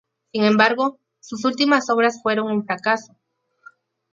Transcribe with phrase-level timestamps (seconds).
[0.31, 3.15] Sin embargo, sus últimas obras fueron un fracaso.